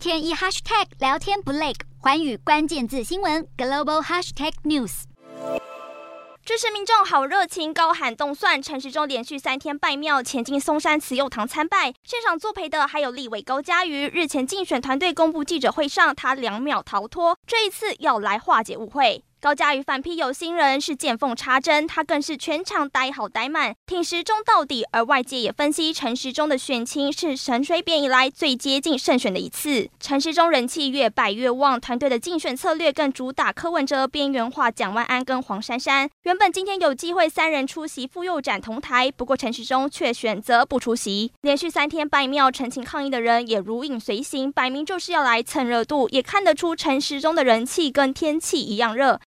[0.00, 5.02] 天一 hashtag 聊天不累，环宇关键字新闻 global hashtag news。
[6.42, 8.62] 支持民众好热情，高喊动算。
[8.62, 11.92] 陈时中连续三天拜庙，前进松山慈幼堂参拜。
[12.02, 14.08] 现场作陪的还有立委高嘉瑜。
[14.08, 19.22] 日前竞选团队公布记者会上，他两秒逃脱，这一次要来化解误会。
[19.40, 24.84] 高嘉瑜反批有心人是见缝插针，他更是全场呆好呆满，挺时中到底。
[24.92, 29.88] 而外界也分析，陈时中的选情是陈水扁以来最接近胜选的一次。
[29.98, 36.10] 陈时中人气越败越旺，团队的竞选策略更主打柯文哲边缘化蒋万安跟黄珊珊。
[36.24, 41.32] 原本今天有机会三人出席妇幼展同台，不过陈时中却选择不出席。
[41.40, 49.18] 连续三天拜庙陈情抗议的人也如影随形，摆明就是要来蹭热度，也看得出陈时中的人气跟天气一样热。